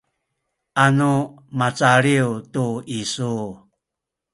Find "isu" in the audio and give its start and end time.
2.99-3.33